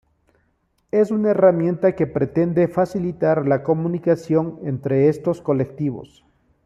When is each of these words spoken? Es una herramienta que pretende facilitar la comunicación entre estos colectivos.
Es 0.89 1.11
una 1.11 1.29
herramienta 1.29 1.95
que 1.95 2.07
pretende 2.07 2.67
facilitar 2.67 3.47
la 3.47 3.61
comunicación 3.61 4.57
entre 4.63 5.09
estos 5.09 5.41
colectivos. 5.43 6.25